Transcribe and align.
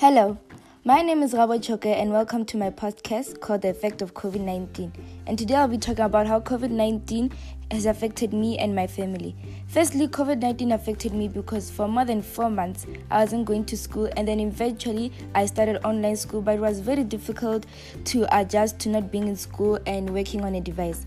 Hello, 0.00 0.38
my 0.84 1.02
name 1.02 1.24
is 1.24 1.32
Rabo 1.34 1.60
Choke 1.60 1.86
and 1.86 2.12
welcome 2.12 2.44
to 2.44 2.56
my 2.56 2.70
podcast 2.70 3.40
called 3.40 3.62
The 3.62 3.70
Effect 3.70 4.00
of 4.00 4.14
COVID 4.14 4.38
19. 4.38 4.92
And 5.26 5.36
today 5.36 5.56
I'll 5.56 5.66
be 5.66 5.76
talking 5.76 6.04
about 6.04 6.28
how 6.28 6.38
COVID 6.38 6.70
19 6.70 7.32
has 7.70 7.86
affected 7.86 8.32
me 8.32 8.58
and 8.58 8.74
my 8.74 8.86
family. 8.86 9.34
Firstly, 9.68 10.08
COVID 10.08 10.40
19 10.40 10.72
affected 10.72 11.12
me 11.12 11.28
because 11.28 11.70
for 11.70 11.88
more 11.88 12.04
than 12.04 12.22
four 12.22 12.50
months 12.50 12.86
I 13.10 13.20
wasn't 13.20 13.44
going 13.44 13.64
to 13.66 13.76
school, 13.76 14.08
and 14.16 14.26
then 14.26 14.40
eventually 14.40 15.12
I 15.34 15.46
started 15.46 15.84
online 15.84 16.16
school, 16.16 16.40
but 16.42 16.56
it 16.56 16.60
was 16.60 16.80
very 16.80 17.04
difficult 17.04 17.66
to 18.06 18.26
adjust 18.38 18.78
to 18.80 18.88
not 18.88 19.12
being 19.12 19.28
in 19.28 19.36
school 19.36 19.78
and 19.86 20.10
working 20.10 20.44
on 20.44 20.54
a 20.54 20.60
device. 20.60 21.06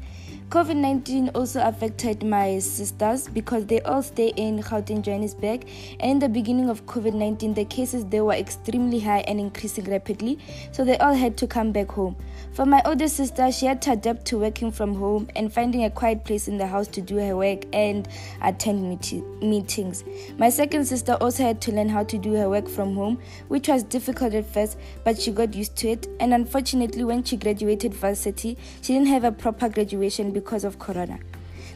COVID 0.52 0.76
19 0.76 1.30
also 1.30 1.62
affected 1.64 2.24
my 2.24 2.60
sisters 2.60 3.30
because 3.30 3.66
they 3.68 3.80
all 3.84 4.04
stay 4.04 4.34
in 4.36 4.62
Gauteng, 4.62 5.02
Johannesburg. 5.02 5.66
And 6.02 6.12
in 6.12 6.20
the 6.20 6.28
beginning 6.28 6.70
of 6.70 6.86
COVID 6.86 7.14
19, 7.14 7.54
the 7.54 7.64
cases 7.64 8.04
they 8.04 8.20
were 8.20 8.34
extremely 8.34 9.00
high 9.00 9.22
and 9.30 9.40
increasing 9.40 9.90
rapidly, 9.90 10.40
so 10.74 10.84
they 10.84 10.98
all 10.98 11.14
had 11.14 11.38
to 11.38 11.48
come 11.48 11.72
back 11.72 11.90
home. 11.94 12.18
For 12.52 12.66
my 12.66 12.82
older 12.84 13.08
sister, 13.08 13.50
she 13.50 13.66
had 13.66 13.82
to 13.84 13.94
adapt 13.94 14.26
to 14.26 14.40
working 14.40 14.74
from 14.74 14.94
home 14.94 15.30
and 15.38 15.54
finding 15.54 15.86
a 15.86 15.90
quiet 15.90 16.26
place 16.26 16.50
in 16.52 16.58
the 16.58 16.68
house 16.68 16.88
to 16.90 17.02
do 17.02 17.18
her 17.18 17.36
work 17.36 17.66
and 17.74 18.08
attend 18.42 18.88
meet- 18.88 19.24
meetings. 19.42 20.04
My 20.38 20.50
second 20.50 20.86
sister 20.86 21.14
also 21.14 21.44
had 21.44 21.62
to 21.62 21.72
learn 21.72 21.90
how 21.90 22.04
to 22.04 22.18
do 22.18 22.34
her 22.34 22.50
work 22.50 22.68
from 22.68 22.96
home, 22.96 23.20
which 23.48 23.68
was 23.68 23.84
difficult 23.84 24.34
at 24.34 24.46
first, 24.46 24.78
but 25.04 25.20
she 25.20 25.32
got 25.32 25.56
used 25.56 25.76
to 25.78 25.90
it. 25.90 26.08
And 26.20 26.34
unfortunately, 26.34 27.04
when 27.04 27.24
she 27.24 27.38
graduated 27.38 27.94
varsity, 27.94 28.58
she 28.82 28.94
didn't 28.94 29.08
have 29.08 29.24
a 29.24 29.32
proper 29.32 29.70
graduation 29.70 30.32
because 30.32 30.64
of 30.64 30.78
corona. 30.78 31.18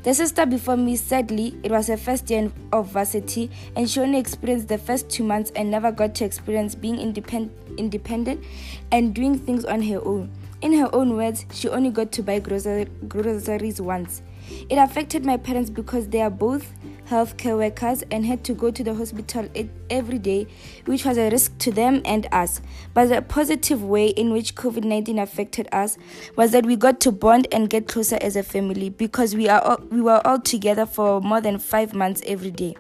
The 0.04 0.14
sister 0.14 0.46
before 0.46 0.78
me, 0.78 0.98
sadly, 0.98 1.58
it 1.64 1.72
was 1.72 1.88
her 1.88 1.98
first 1.98 2.30
year 2.30 2.52
of 2.72 2.92
varsity, 2.92 3.50
and 3.76 3.90
she 3.90 4.00
only 4.00 4.20
experienced 4.20 4.68
the 4.68 4.78
first 4.78 5.10
two 5.10 5.24
months 5.24 5.52
and 5.56 5.72
never 5.72 5.92
got 5.92 6.14
to 6.16 6.26
experience 6.26 6.76
being 6.76 6.98
independ- 6.98 7.50
independent 7.78 8.44
and 8.92 9.16
doing 9.16 9.40
things 9.40 9.66
on 9.66 9.82
her 9.82 10.00
own. 10.06 10.30
In 10.62 10.74
her 10.74 10.94
own 10.94 11.16
words, 11.16 11.46
she 11.52 11.70
only 11.70 11.90
got 11.90 12.12
to 12.12 12.22
buy 12.24 12.40
groceries 12.40 13.82
once. 13.82 14.22
It 14.70 14.76
affected 14.76 15.26
my 15.26 15.38
parents 15.38 15.70
because 15.70 16.08
they 16.10 16.22
are 16.22 16.30
both 16.30 16.74
healthcare 17.10 17.58
workers 17.58 18.04
and 18.12 18.26
had 18.26 18.44
to 18.46 18.54
go 18.54 18.72
to 18.72 18.84
the 18.84 18.94
hospital 18.94 19.48
every 19.90 20.18
day, 20.18 20.48
which 20.86 21.06
was 21.06 21.18
a 21.18 21.30
risk 21.30 21.58
to 21.60 21.72
them 21.72 22.02
and 22.06 22.28
us. 22.32 22.62
But 22.94 23.10
the 23.10 23.22
positive 23.22 23.84
way 23.84 24.08
in 24.08 24.34
which 24.34 24.56
COVID 24.56 24.84
19 24.84 25.20
affected 25.20 25.68
us 25.72 25.98
was 26.36 26.52
that 26.52 26.66
we 26.66 26.76
got 26.76 27.00
to 27.02 27.12
bond 27.12 27.48
and 27.52 27.70
get 27.70 27.88
closer 27.88 28.18
as 28.22 28.36
a 28.36 28.44
family 28.44 28.90
because 28.90 29.36
we, 29.36 29.48
are 29.48 29.62
all, 29.62 29.78
we 29.90 30.02
were 30.02 30.26
all 30.26 30.40
together 30.40 30.86
for 30.86 31.22
more 31.22 31.42
than 31.42 31.60
five 31.60 31.94
months 31.94 32.22
every 32.26 32.52
day. 32.52 32.76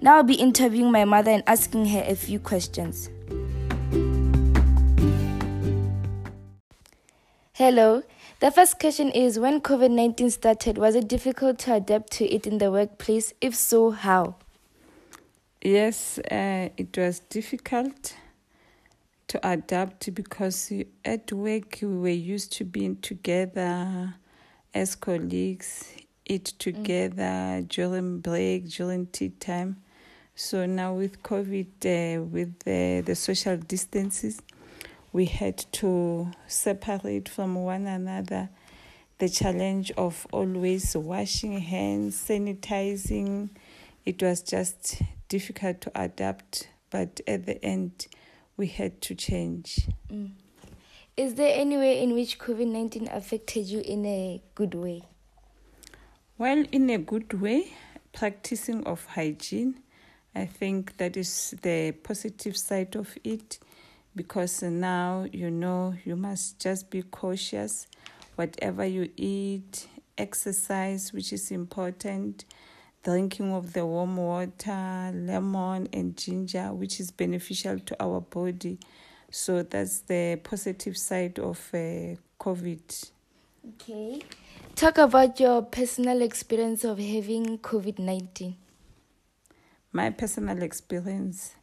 Now 0.00 0.16
I'll 0.16 0.22
be 0.22 0.34
interviewing 0.34 0.92
my 0.92 1.04
mother 1.04 1.30
and 1.30 1.42
asking 1.46 1.86
her 1.86 2.02
a 2.06 2.14
few 2.14 2.38
questions. 2.38 3.10
Hello. 7.52 8.02
The 8.44 8.50
first 8.50 8.78
question 8.78 9.10
is 9.10 9.38
When 9.38 9.62
COVID 9.62 9.90
19 9.90 10.28
started, 10.28 10.76
was 10.76 10.94
it 10.94 11.08
difficult 11.08 11.58
to 11.60 11.76
adapt 11.76 12.12
to 12.18 12.26
it 12.26 12.46
in 12.46 12.58
the 12.58 12.70
workplace? 12.70 13.32
If 13.40 13.54
so, 13.54 13.90
how? 13.90 14.34
Yes, 15.62 16.18
uh, 16.30 16.68
it 16.76 16.94
was 16.94 17.20
difficult 17.20 18.14
to 19.28 19.48
adapt 19.48 20.14
because 20.14 20.70
at 21.06 21.32
work 21.32 21.78
we 21.80 21.96
were 21.96 22.08
used 22.08 22.52
to 22.58 22.66
being 22.66 22.96
together 22.96 24.12
as 24.74 24.94
colleagues, 24.94 25.94
eat 26.26 26.44
together 26.58 27.62
mm. 27.62 27.68
during 27.70 28.18
break, 28.18 28.68
during 28.68 29.06
tea 29.06 29.30
time. 29.30 29.78
So 30.34 30.66
now 30.66 30.92
with 30.92 31.22
COVID, 31.22 31.66
uh, 31.86 32.22
with 32.24 32.58
the, 32.58 33.02
the 33.06 33.14
social 33.14 33.56
distances, 33.56 34.42
we 35.14 35.26
had 35.26 35.56
to 35.70 36.28
separate 36.48 37.28
from 37.28 37.54
one 37.54 37.86
another 37.86 38.50
the 39.18 39.28
challenge 39.28 39.92
of 39.92 40.26
always 40.32 40.96
washing 40.96 41.60
hands, 41.60 42.20
sanitizing. 42.20 43.48
It 44.04 44.20
was 44.20 44.42
just 44.42 45.00
difficult 45.28 45.80
to 45.82 45.92
adapt, 45.94 46.68
but 46.90 47.20
at 47.28 47.46
the 47.46 47.64
end, 47.64 48.08
we 48.56 48.66
had 48.66 49.00
to 49.02 49.14
change. 49.14 49.86
Mm. 50.12 50.32
Is 51.16 51.34
there 51.36 51.60
any 51.60 51.76
way 51.76 52.02
in 52.02 52.12
which 52.14 52.40
COVID 52.40 52.66
19 52.66 53.06
affected 53.06 53.66
you 53.66 53.82
in 53.82 54.04
a 54.04 54.42
good 54.56 54.74
way? 54.74 55.04
Well, 56.38 56.64
in 56.72 56.90
a 56.90 56.98
good 56.98 57.40
way, 57.40 57.72
practicing 58.12 58.84
of 58.84 59.06
hygiene. 59.06 59.76
I 60.34 60.46
think 60.46 60.96
that 60.96 61.16
is 61.16 61.54
the 61.62 61.92
positive 61.92 62.56
side 62.56 62.96
of 62.96 63.16
it 63.22 63.60
because 64.14 64.62
now 64.62 65.26
you 65.32 65.50
know 65.50 65.94
you 66.04 66.16
must 66.16 66.60
just 66.60 66.90
be 66.90 67.02
cautious. 67.02 67.86
Whatever 68.36 68.84
you 68.84 69.10
eat 69.16 69.86
exercise 70.16 71.12
which 71.12 71.32
is 71.32 71.50
important 71.50 72.44
drinking 73.02 73.52
of 73.52 73.72
the 73.72 73.84
warm 73.84 74.16
water 74.16 75.10
lemon 75.12 75.88
and 75.92 76.16
ginger 76.16 76.72
which 76.72 77.00
is 77.00 77.10
beneficial 77.10 77.78
to 77.80 77.96
our 78.02 78.20
body. 78.20 78.78
So 79.30 79.62
that's 79.62 80.00
the 80.00 80.40
positive 80.42 80.96
side 80.96 81.38
of 81.38 81.58
uh, 81.74 82.14
covid. 82.40 83.10
Okay. 83.74 84.22
Talk 84.76 84.98
about 84.98 85.40
your 85.40 85.62
personal 85.62 86.22
experience 86.22 86.84
of 86.84 86.98
having 86.98 87.58
covid-19 87.58 88.54
my 89.94 90.10
personal 90.10 90.60
experience 90.64 91.54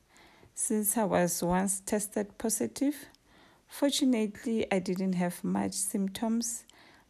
since 0.61 0.95
I 0.95 1.05
was 1.05 1.41
once 1.41 1.79
tested 1.79 2.37
positive. 2.37 2.95
Fortunately, 3.67 4.71
I 4.71 4.77
didn't 4.77 5.13
have 5.13 5.43
much 5.43 5.73
symptoms. 5.73 6.65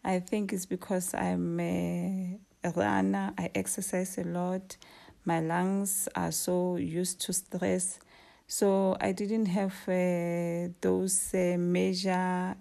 I 0.05 0.19
think 0.19 0.53
it's 0.53 0.65
because 0.65 1.13
I'm 1.13 1.59
a, 1.59 2.39
runner, 2.63 3.33
I 3.37 3.49
exercise 3.53 4.17
a 4.17 4.23
lot, 4.23 4.77
my 5.25 5.41
lungs 5.41 6.07
are 6.15 6.31
so 6.31 6.77
used 6.77 7.19
to 7.21 7.33
stress. 7.33 7.99
So 8.47 8.95
I 9.01 9.11
didn't 9.11 9.47
have 9.47 9.73
uh, 9.85 10.71
those 10.79 11.33
uh, 11.33 11.57
major 11.59 12.55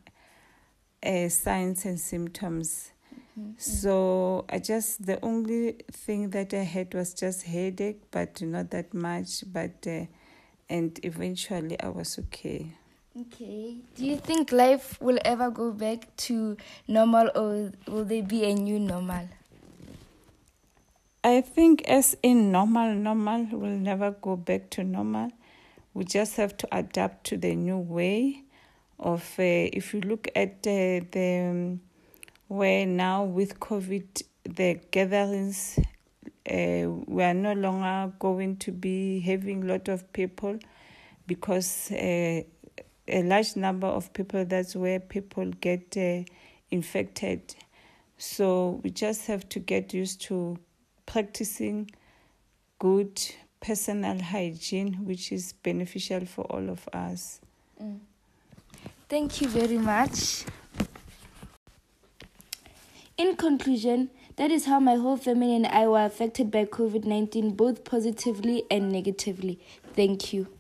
uh, 1.03 1.29
signs 1.29 1.85
and 1.85 2.01
symptoms. 2.01 2.91
Mm-hmm. 3.39 3.53
So 3.59 4.45
I 4.49 4.59
just 4.59 5.07
the 5.07 5.25
only 5.25 5.77
thing 5.93 6.31
that 6.31 6.53
I 6.53 6.65
had 6.65 6.95
was 6.95 7.15
just 7.15 7.45
headache, 7.45 8.03
but 8.11 8.43
not 8.43 8.71
that 8.71 8.93
much. 8.93 9.45
But 9.53 9.87
uh, 9.87 10.07
and 10.71 10.99
eventually 11.03 11.79
I 11.81 11.89
was 11.89 12.19
okay. 12.19 12.73
Okay. 13.21 13.75
Do 13.97 14.07
you 14.07 14.17
think 14.17 14.53
life 14.53 14.97
will 15.01 15.19
ever 15.25 15.51
go 15.51 15.73
back 15.73 16.17
to 16.29 16.57
normal 16.87 17.29
or 17.35 17.73
will 17.89 18.05
there 18.05 18.23
be 18.23 18.45
a 18.45 18.55
new 18.55 18.79
normal? 18.79 19.29
I 21.23 21.43
think, 21.43 21.83
as 21.83 22.17
in 22.23 22.51
normal, 22.51 22.95
normal 22.95 23.47
will 23.51 23.77
never 23.77 24.13
go 24.13 24.37
back 24.37 24.71
to 24.71 24.85
normal. 24.85 25.33
We 25.93 26.05
just 26.05 26.37
have 26.37 26.57
to 26.59 26.69
adapt 26.71 27.25
to 27.27 27.37
the 27.37 27.55
new 27.55 27.79
way 27.79 28.45
of. 28.99 29.23
Uh, 29.39 29.69
if 29.75 29.93
you 29.93 30.01
look 30.01 30.29
at 30.35 30.59
uh, 30.67 31.05
the 31.11 31.49
um, 31.51 31.81
where 32.49 32.87
now 32.87 33.25
with 33.25 33.61
COVID, 33.61 34.23
the 34.45 34.81
gatherings 34.91 35.79
uh, 36.49 36.89
we 37.07 37.23
are 37.23 37.35
no 37.35 37.53
longer 37.53 38.13
going 38.19 38.57
to 38.57 38.73
be 38.73 39.21
having 39.21 39.65
a 39.65 39.67
lot 39.67 39.89
of 39.89 40.11
people 40.13 40.59
because 41.27 41.91
uh, 41.93 42.43
a 43.09 43.23
large 43.23 43.57
number 43.57 43.87
of 43.87 44.13
people 44.13 44.45
that's 44.45 44.75
where 44.75 45.01
people 45.01 45.47
get 45.61 45.97
uh, 45.97 46.23
infected. 46.71 47.55
So 48.17 48.81
we 48.83 48.91
just 48.91 49.27
have 49.27 49.49
to 49.51 49.59
get 49.59 49.93
used 49.93 50.21
to 50.23 50.59
practicing 51.07 51.91
good 52.79 53.21
personal 53.61 54.21
hygiene 54.23 55.05
which 55.05 55.33
is 55.33 55.53
beneficial 55.53 56.25
for 56.25 56.45
all 56.47 56.71
of 56.71 56.89
us. 56.93 57.41
Mm. 57.83 57.99
thank 59.09 59.41
you 59.41 59.49
very 59.49 59.79
much. 59.79 60.45
In 63.17 63.37
conclusion 63.37 64.11
that 64.37 64.51
is 64.51 64.67
how 64.67 64.81
my 64.81 64.97
whole 64.97 65.17
family 65.17 65.55
and 65.55 65.67
I 65.67 65.87
were 65.89 66.05
affected 66.05 66.51
by 66.51 66.65
COVID 66.65 67.05
19, 67.05 67.53
both 67.53 67.85
positively 67.85 68.65
and 68.71 68.91
negatively. 68.93 69.59
Thank 69.95 70.33
you. 70.33 70.60